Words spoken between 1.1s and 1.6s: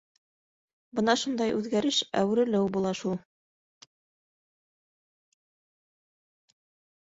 шундай